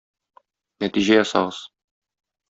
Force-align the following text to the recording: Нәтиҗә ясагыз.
Нәтиҗә 0.83 1.17
ясагыз. 1.19 1.59